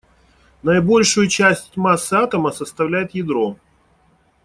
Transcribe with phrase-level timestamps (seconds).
[0.63, 3.57] Наибольшую часть массы атома составляет ядро.